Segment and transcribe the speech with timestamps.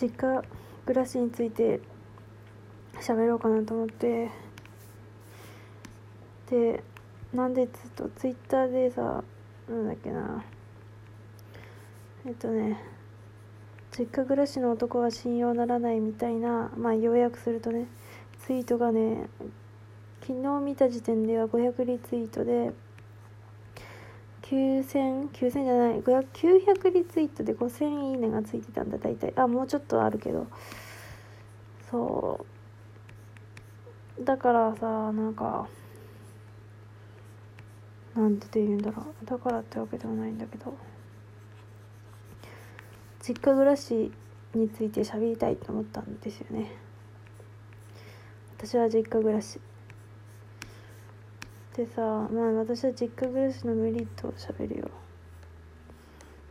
[0.00, 0.44] 実家
[0.86, 1.80] 暮らしについて
[3.00, 4.30] 喋ろうかなと思って。
[6.50, 6.82] で
[7.34, 9.22] なんでずっとツイッターでさ
[9.68, 10.44] なんだっけな。
[12.26, 12.78] えっとね
[13.90, 17.86] 実家暮らしの男は信用ならないみたいなまあ要約するとね
[18.46, 19.28] ツイートがね
[20.20, 22.72] 昨日見た時点では500リツイートで
[24.50, 29.32] 9000、9000じゃない、900リツイートで5000いいねがついてたんだ、大体。
[29.36, 30.46] あ、もうちょっとあるけど。
[31.90, 32.46] そ
[34.18, 34.24] う。
[34.24, 35.68] だからさ、なんか、
[38.14, 39.26] なんて言うんだろう。
[39.26, 40.74] だからってわけではないんだけど。
[43.20, 44.10] 実家暮らし
[44.54, 46.72] について喋りたいと思ったんですよね。
[48.56, 49.60] 私は実家暮らし。
[51.78, 54.90] でさまあ私は実家暮らしのメリットをしゃべるよ。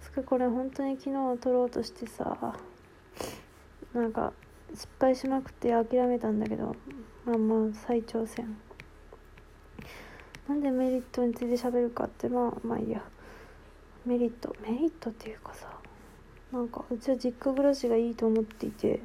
[0.00, 2.56] つかこれ本当に昨日撮ろうとしてさ
[3.94, 4.32] なんか
[4.74, 6.74] 失敗しまくって諦めたんだけど
[7.24, 8.56] まあまあ再挑戦。
[10.48, 13.00] なんでメリットについて喋るかってまあまあいいや。
[14.04, 15.68] メリットメリットっていうかさ
[16.52, 19.00] なんかうちは実家暮らしがいいと思っていて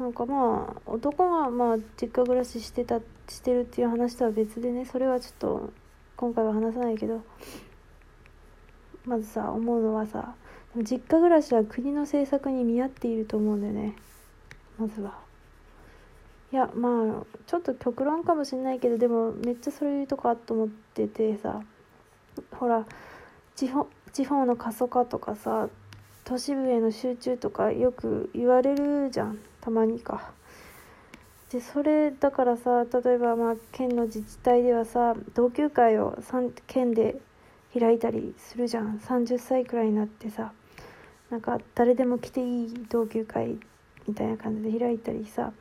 [0.00, 5.70] なんかまあ男がまあ実家暮らししてたしてるっていう話とは別でねそれはちょっと
[6.16, 7.22] 今回は話さないけど
[9.04, 10.34] まずさ思うのはさ
[10.76, 13.96] 実家暮らしは国の政策に見合っていると思うんだよね。
[14.78, 15.18] まずは。
[16.52, 21.60] いやまあちょっと極論かもしんないけどでもめっちゃそういうとこあっと思っててさ。
[22.52, 22.86] ほら
[23.54, 25.68] 地方地方の過疎化とかさ
[26.30, 29.40] 都市部への集中とかよく言われるじゃん。
[29.60, 30.30] たまにか。
[31.50, 36.16] でそれだからさ例えばまあ県の自治体ではさ同級会を
[36.68, 37.20] 県で
[37.76, 38.98] 開いたりするじゃん。
[38.98, 40.52] 30歳くらいになってさ
[41.30, 43.58] なんか誰でも来ていい同級会
[44.06, 45.52] みたいな感じで開いたりさ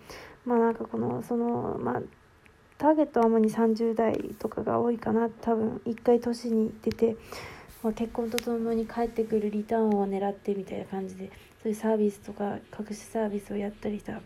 [0.45, 2.01] まあなんかこのそのまあ
[2.77, 5.29] ターゲットは主に30代とかが多いかな。
[5.29, 7.17] 多分一回年に出て、
[7.81, 11.31] まあ、結婚とともに帰ってくるリターンを狙ってみたいな感じで
[11.63, 14.19] そういうサービスとか隠しサービスをやったりさ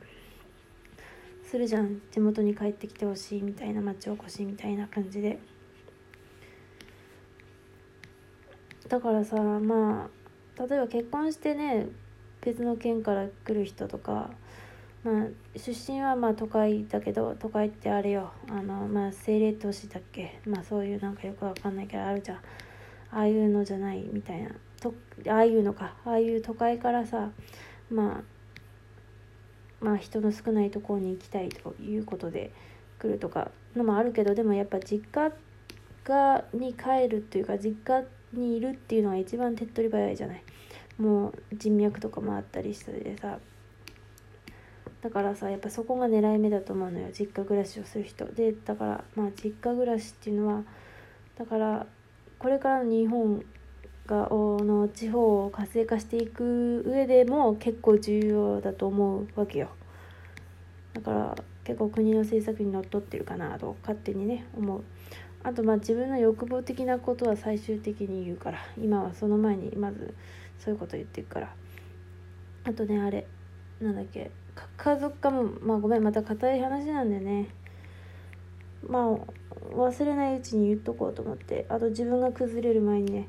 [1.43, 2.01] するじゃん。
[2.11, 5.37] 地元に帰ってきてほしいみたいな町おこしみたいな感じで。
[8.89, 10.09] だからさま
[10.57, 11.87] あ例えば結婚してね
[12.41, 14.31] 別の県から来る人とか
[15.03, 18.31] まあ出身はまあ都会だけど都会ってあれよ。
[18.49, 20.39] あのまあ政令都市だっけ？
[20.47, 22.39] まあそういうなんかよくわかんないけどあるじゃん。
[23.13, 24.49] ああいうのじゃないみたいな。
[24.79, 24.93] と
[25.29, 25.95] ああいうのか。
[26.05, 27.29] ああいう都会からさ
[27.89, 28.23] ま
[29.81, 32.51] あまあ人の少ないところに行きたいということで
[32.99, 35.31] 来るとかのもあるけどでもやっぱ実家
[36.03, 40.43] がに帰るっていうか実家にいるっていうのが一番手っ取り早いじゃない。
[40.97, 43.39] もう人脈とかもあったりしてでさ。
[45.01, 47.09] だからさやっぱそこが狙い目だと思うのよ。
[47.11, 48.25] 実家暮らしをする人。
[48.25, 50.63] でだからまあ実家暮らしっていうのは
[51.37, 51.85] だから
[52.43, 53.41] これからの日本
[54.05, 59.69] がの地方を活性化していく上でも結構重要だと思うわけよ。
[60.93, 64.83] だから結構国の政策にのっとってるかなと勝手にね思う。
[65.41, 70.13] あとまあ自分の欲望的なことは最終的に言うから今はその前にまず
[70.59, 71.55] そういうこと言っていくから。
[72.65, 73.25] あとねあれ
[73.79, 74.31] なんだっけ
[74.75, 77.47] 家族化もまあごめんまた硬い話なんでね。
[78.85, 79.17] まあ
[79.71, 83.27] 忘れないうちに言っとこうと思ってあと自分が崩れる前にね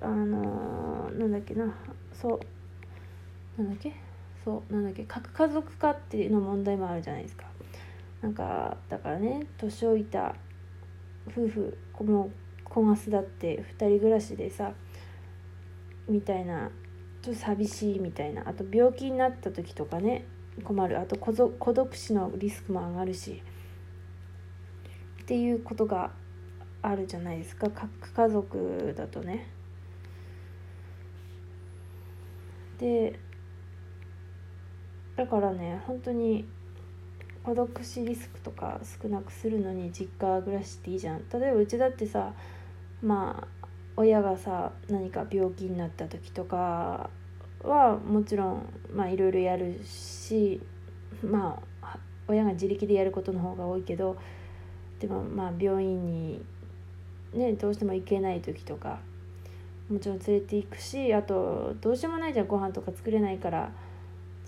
[0.00, 1.74] あのー、なんだっけな
[2.12, 2.40] そ
[3.58, 3.92] うなんだっけ？
[4.44, 5.04] そうなんだっけ？
[5.04, 7.44] 核家族化っていうの問題もあるじゃないですか。
[8.20, 10.34] なんかだからね年老いた
[11.28, 12.30] 夫婦も
[12.64, 14.72] 子が巣立って2人暮らしでさ
[16.08, 16.70] みたいな
[17.22, 20.24] ちょっと寂しいみたいなあと病気になった時とかね
[20.62, 21.00] 困る。
[21.00, 21.32] あと孤
[21.72, 23.42] 独死のリスクも上がるし。
[25.24, 26.10] っていうことが
[26.82, 27.70] あるじゃないですか。
[27.70, 29.48] 核家族だとね。
[32.78, 33.18] で
[35.16, 36.44] だからね本当に
[37.42, 41.22] 孤独死リスクとか少なくするのに実家暮らしっていいじゃん。
[41.32, 42.34] 例えばうちだってさ
[43.02, 43.66] まあ
[43.96, 47.08] 親がさ何か病気になった時とか
[47.62, 50.60] はもちろんまあいろいろやるし
[51.22, 51.98] まあ
[52.28, 54.18] 親が自力でやることの方が多いけど
[55.04, 56.40] でもまあ病院に
[57.34, 59.00] ねどうしても行けない時とか
[59.90, 63.70] もちろん連れていくしあとどうしようもないじゃんご飯とか作れないから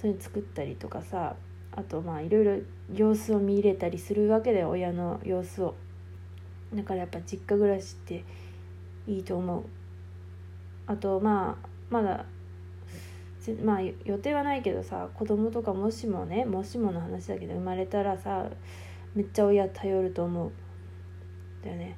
[0.01, 1.37] そういうの作ったりとかさ
[1.73, 2.57] あとまあいろいろ
[2.95, 5.75] 様子を見入れたりするわけだよ親の様子を。
[6.75, 8.25] だからやっぱ実家暮らしって
[9.07, 9.65] いいと思う。
[10.87, 12.25] あとまあまだ
[13.63, 18.47] まあ予定はないけどさ子供とかもしもねもしもの話だけど生まれたらさ
[19.17, 20.53] めっちゃ親頼ると思う。
[21.65, 21.97] だよね。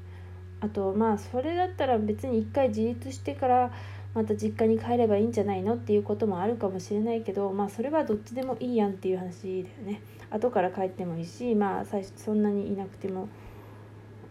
[0.61, 3.73] あとまあそれだったら別に一回自立してから
[4.15, 10.01] また実家に帰ればいいんじゃないのっていうこともあるかもしれないけどまあそれはどっちでもいいやんっていう話だよね。
[10.31, 13.29] 後から帰ってもいいしまあ最初そんなにいなくても。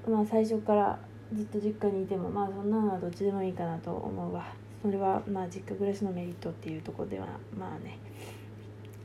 [0.10, 0.98] まあ最初から
[1.34, 4.46] ずっと実家にいてもまあそんなのはどっちでもいいかなと思うわ。
[4.82, 8.00] それはまあ実家暮らしのメリットっていうとこではまあね。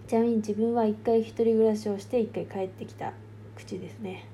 [0.06, 3.12] ちなみに自分は一回一人暮らしをして一回帰ってきた。
[3.64, 4.26] 口ですね。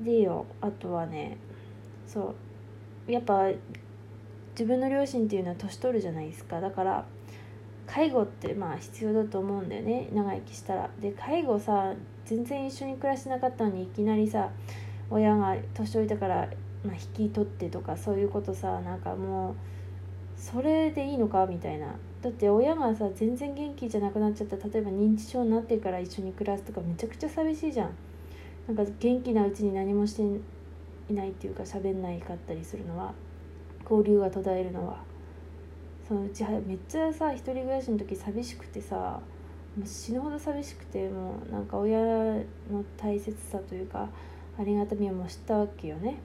[0.00, 1.38] でよあとはね
[2.06, 2.34] そ
[3.08, 3.48] うやっぱ
[4.50, 6.60] 自分の両親っていうのは年取るじゃないですか。
[6.60, 7.04] だから
[7.86, 10.08] 介護ってまあ必要だと思うんだよね。
[10.12, 10.90] 長生きしたら。
[11.00, 11.94] で介護さ
[12.24, 14.50] 全然一緒に暮らしてなかったのにいきなりさ
[15.10, 16.48] 親が年老いたから、
[16.84, 19.54] まあ、引き取ってとかそういうことさなんかもう
[20.36, 21.46] それでいいのか？
[21.46, 21.94] みたいな。
[22.26, 24.56] だって親がさ全然元気じゃなくなっちゃった。
[24.56, 27.90] 例えば認知症になってから一緒に暮らすとかめちゃくちゃ寂しいじゃん。
[28.66, 30.22] なんか元気なうちに何もして
[31.08, 33.14] いないっていうか喋んないかったりするのは
[33.88, 35.04] 交流が途絶えるのは。
[36.08, 39.20] そのうちめっちゃさ一人暮らしの時寂しくてさ
[39.76, 42.42] もう死ぬほど寂しくてもうなんか親の
[42.96, 44.08] 大切さというか
[44.58, 46.18] ありがたみをもう知ったわけよね。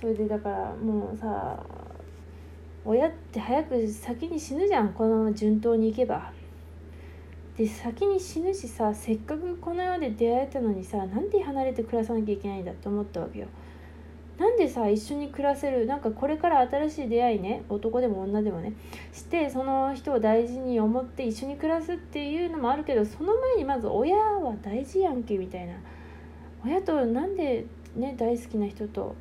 [0.00, 1.64] それでだからもうさ
[2.88, 6.32] 親って早く先に死ぬじゃんこのまま順当にいけば。
[7.58, 13.46] で先に死ぬしさせっかくこの世で出会えたのにさなんで離れて暮らさなきゃいけないんだって思ったわけよ。
[14.38, 18.74] なんでさ一緒に暮らせるなんかこれから新しい出会いね男でも女でもね
[19.12, 25.74] してその人を大事に思って一緒に暮らすっていうのもあるけどその前にまず親は大事やんけみたいな。
[26.64, 27.64] 親となんで
[27.96, 29.16] ね大好きな人と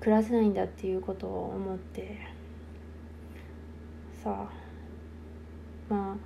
[0.00, 2.37] 暮らせないんだっていうことを思って。
[4.22, 4.48] さ
[5.88, 6.16] まあ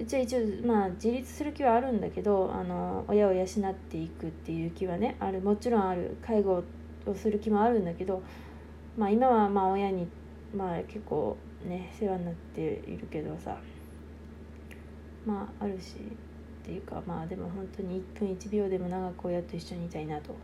[0.00, 5.40] うちは一応まあ自立する気はあるんだけどあの親を養っていくっていう気はねある。
[5.40, 6.16] もちろんある。
[6.20, 6.64] 介護
[7.06, 8.22] をする気もあるんだけど、
[8.96, 10.08] まあ、今はまあ親に、
[10.54, 13.56] まあ、結構ね世話になっているけどさ
[15.24, 20.34] まああるしっていうかまあでも本当に1分1秒でも長く親と一緒にいたいなと。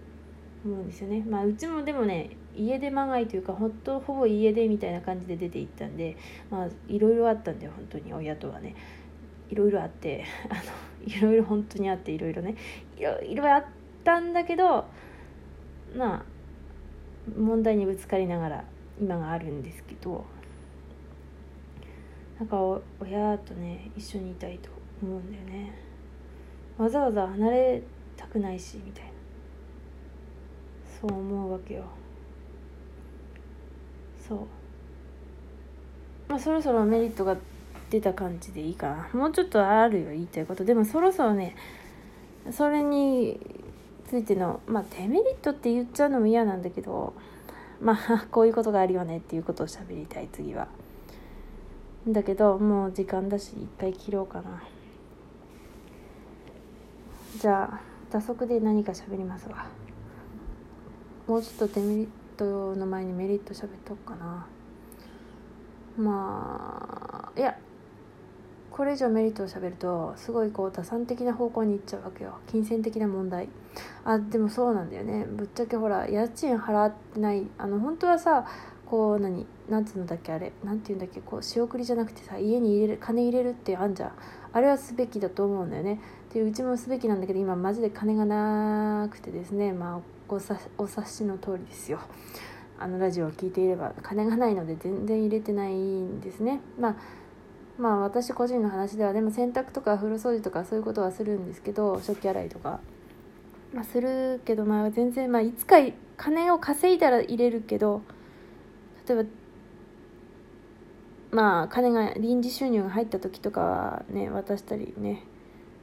[0.64, 1.24] 思うんですよね。
[1.28, 6.16] まあうちもでもね家出まがいというかほんとほぼ家出みたいな感じで出て行ったんで
[6.50, 8.74] まあいろいろあったんだよ本当に親とはね。
[9.50, 10.60] いろいろあって あの
[11.04, 12.54] いろいろ本当にあっていろいろね
[12.96, 13.64] いろいろあっ
[14.04, 14.86] たんだけど
[15.94, 16.24] まあ
[17.36, 18.64] 問題にぶつかりながら
[19.00, 20.24] 今があるんですけど
[22.38, 24.70] なんか親とね一緒にいたいと
[25.02, 25.72] 思うんだよね
[26.78, 27.82] わざわざ離れ
[28.16, 29.09] たくないしみたいな
[31.00, 31.84] そう思うわけよ。
[34.28, 34.38] そう。
[36.28, 37.36] まあそろそろメリットが
[37.90, 39.20] 出た感じでいいかな。
[39.20, 40.64] もうちょっとあるよ言いたいこと。
[40.64, 41.56] でもそろそろね
[42.50, 43.40] それに
[44.06, 47.14] ついてのまあデメリットって言っちゃうのも嫌なんだけど
[47.80, 50.68] まあ こういうことがあるよねっていうことを喋りたい次は。
[52.06, 54.62] だけどもう時間だし一回切ろうかな。
[57.36, 57.80] じゃあ
[58.10, 59.66] 打足で何か喋りますわ。
[61.30, 64.48] もうちょっとデメリットの前にメリット喋っとくかな。
[65.96, 67.56] まあいや
[68.72, 72.38] これ以上メリットをしゃべるとすごいこう打算的な方向に行っちゃうわけよ。
[72.48, 73.48] 金銭的な問題。
[74.04, 75.24] あでもそうなんだよね。
[75.24, 77.46] ぶっちゃけほら家賃払ってない。
[77.58, 78.44] あの本当はさ
[78.84, 80.52] こう何なんつうのだっけあれ。
[80.64, 81.20] なんて言うんだっけ。
[81.20, 84.12] こう仕送りじゃなくてさ家に入れる金入れるってあんじゃん。
[84.52, 86.00] あれはすべきだと思うんだよね。
[86.34, 89.72] でうちもすべきなんだけど今マジで金がなくてですね。
[89.72, 90.00] まあ
[90.32, 91.98] おさお察しの通りですよ。
[92.78, 96.60] あのラジオを聞いていれば金がないので全然入れてないんですね。
[96.78, 96.96] まあ
[97.78, 102.80] まあ私個人の話ではでも洗濯とか風呂掃除とかそういうことはするんですけど食器洗いとか、
[103.74, 105.76] まあ、するけどまあ全然まあいつか
[106.16, 108.02] 金を稼いだら入れるけど
[109.08, 109.28] 例えば
[111.32, 115.24] まあ金が臨時収入が入った時とかはね渡したりね。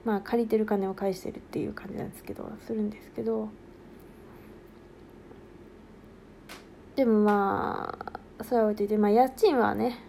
[0.05, 3.49] まあ借りてる金を返してるっていう感じなんですけどするんですけど。
[6.97, 7.95] でもま
[8.39, 9.99] あそれは置いといてまあ家賃はね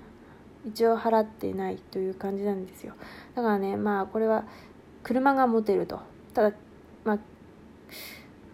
[0.65, 2.95] 一応払ってないという感じなんですよ。
[3.35, 4.45] だからねまあこれは
[5.03, 6.01] 車が持てると。
[6.33, 6.57] ただ
[7.05, 7.19] まあ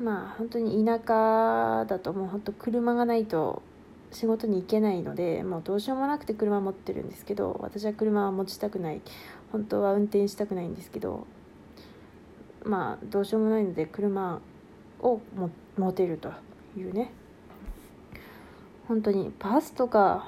[0.02, 3.62] まあ本当に田舎だともう本当車がないと
[4.10, 9.00] 仕事に行けないのでもうどうしようもなくて車持ってるんですけど私は車は持ちたくない。
[9.52, 11.24] 本当は運転したくないんですけど
[12.64, 14.40] まあどうしようもないので車
[15.00, 15.20] を
[15.76, 16.32] 持てると
[16.76, 17.12] いうね。
[18.88, 20.26] 本当にバスとか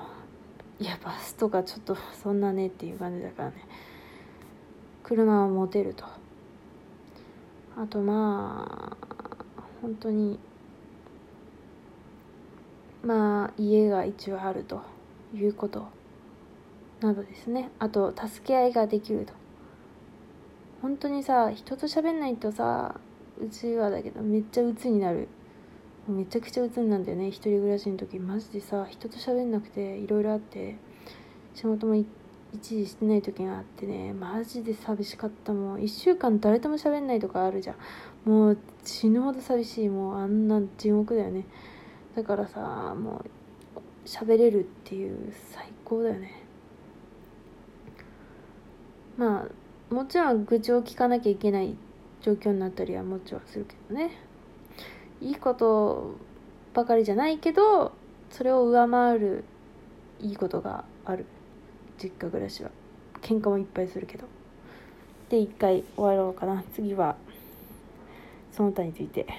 [0.79, 3.57] いやバスとかちょっとそんなねっていう感じだからね。
[5.03, 6.05] 車は持てると。
[7.77, 8.97] あとまあ
[9.83, 10.39] 本当に
[13.03, 14.83] まあ家が一応あると
[15.35, 15.87] いうこと
[17.01, 17.71] などですね。
[17.79, 19.33] あと助け合いができると。
[20.83, 23.01] 本当にさ人と喋んないとさ
[23.41, 25.29] うちはだけどめっちゃ鬱になる
[26.09, 27.29] めちゃくちゃ鬱になんだよね。
[27.29, 28.19] 一人暮らしの時。
[28.19, 30.77] マジでさ人と喋んなくていろいろあって。
[31.55, 32.07] 仕事も一
[32.53, 34.13] 時してない時があってね。
[34.13, 37.75] マジで寂しかったもう1週間誰とも喋んないとかあるじゃ
[38.27, 38.31] ん。
[38.31, 39.89] もう死ぬほど寂しい。
[39.89, 41.47] もうあんな地獄だよね。
[42.15, 43.25] だからさも
[43.75, 46.43] う喋れるっていう最高だよね。
[49.17, 49.47] ま
[49.91, 51.75] あもちろん愚痴を聞かなきゃいけない
[52.21, 54.11] 状況になったりはもちろんするけどね。
[55.21, 56.15] いいこと
[56.75, 57.93] ばかりじゃないけど
[58.31, 59.45] それを上回る
[60.21, 61.27] いいことがある。
[62.03, 62.71] 実家暮らしは。
[63.23, 64.27] 喧嘩もいっぱいするけど。
[65.29, 66.63] で一回終わろうかな。
[66.75, 67.17] 次は
[68.53, 69.27] その他について。